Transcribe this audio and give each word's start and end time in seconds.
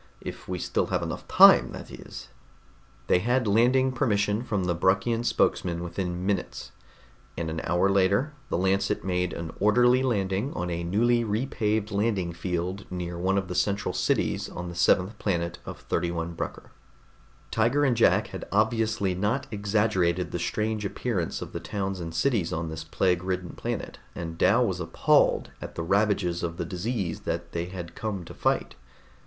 If 0.21 0.47
we 0.47 0.57
still 0.57 0.87
have 0.87 1.03
enough 1.03 1.27
time, 1.27 1.73
that 1.73 1.91
is." 1.91 2.29
They 3.05 3.19
had 3.19 3.45
landing 3.45 3.91
permission 3.91 4.41
from 4.43 4.63
the 4.63 4.73
Bruckian 4.75 5.23
spokesman 5.23 5.83
within 5.83 6.25
minutes, 6.25 6.71
and 7.37 7.51
an 7.51 7.61
hour 7.65 7.87
later 7.87 8.33
the 8.49 8.57
Lancet 8.57 9.03
made 9.03 9.31
an 9.31 9.51
orderly 9.59 10.01
landing 10.01 10.53
on 10.53 10.71
a 10.71 10.83
newly 10.83 11.23
repaved 11.23 11.91
landing 11.91 12.33
field 12.33 12.89
near 12.89 13.15
one 13.15 13.37
of 13.37 13.47
the 13.47 13.53
central 13.53 13.93
cities 13.93 14.49
on 14.49 14.69
the 14.69 14.75
seventh 14.75 15.19
planet 15.19 15.59
of 15.67 15.81
31 15.81 16.33
Brucker. 16.33 16.71
Tiger 17.51 17.85
and 17.85 17.95
Jack 17.95 18.29
had 18.29 18.47
obviously 18.51 19.13
not 19.13 19.45
exaggerated 19.51 20.31
the 20.31 20.39
strange 20.39 20.83
appearance 20.83 21.43
of 21.43 21.53
the 21.53 21.59
towns 21.59 21.99
and 21.99 22.15
cities 22.15 22.51
on 22.51 22.69
this 22.69 22.83
plague 22.83 23.21
ridden 23.21 23.51
planet, 23.51 23.99
and 24.15 24.39
Dal 24.39 24.65
was 24.65 24.79
appalled 24.79 25.51
at 25.61 25.75
the 25.75 25.83
ravages 25.83 26.41
of 26.41 26.57
the 26.57 26.65
disease 26.65 27.19
that 27.19 27.51
they 27.51 27.65
had 27.65 27.93
come 27.93 28.25
to 28.25 28.33
fight. 28.33 28.73